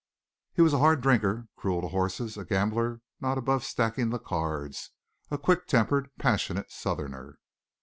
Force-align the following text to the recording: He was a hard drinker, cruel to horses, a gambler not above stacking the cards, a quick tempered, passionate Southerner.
He 0.53 0.63
was 0.63 0.73
a 0.73 0.79
hard 0.79 0.99
drinker, 1.01 1.47
cruel 1.55 1.81
to 1.81 1.89
horses, 1.89 2.35
a 2.35 2.43
gambler 2.43 3.01
not 3.19 3.37
above 3.37 3.63
stacking 3.63 4.09
the 4.09 4.17
cards, 4.17 4.89
a 5.29 5.37
quick 5.37 5.67
tempered, 5.67 6.09
passionate 6.17 6.71
Southerner. 6.71 7.37